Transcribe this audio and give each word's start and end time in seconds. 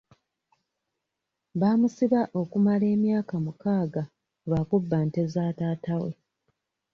Baamusiba 1.59 2.21
okumala 2.41 2.85
emyaka 2.95 3.33
mukaaga 3.45 4.03
lwa 4.47 4.61
kubba 4.69 4.97
nte 5.07 5.21
za 5.33 5.45
taata 5.57 5.93
we. 6.03 6.11